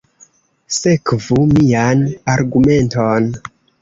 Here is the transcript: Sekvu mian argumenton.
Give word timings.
Sekvu 0.77 1.37
mian 1.51 2.01
argumenton. 2.37 3.29